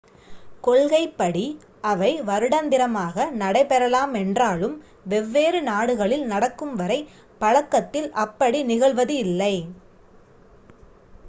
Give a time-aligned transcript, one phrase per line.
[0.61, 1.43] கொள்கைப் படி
[1.81, 4.75] அவை வருடந்திரமாக நடை பெறலாமென்றாலும்
[5.05, 6.99] வெவ்வேறு நாடுகளில் நடக்கும் வரை
[7.41, 9.55] பழக்கத்தில் அப்படி நிகழ்வதில்லை